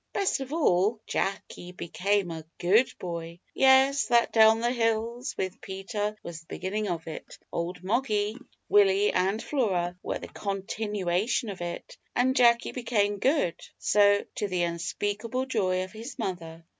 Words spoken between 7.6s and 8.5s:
Moggy,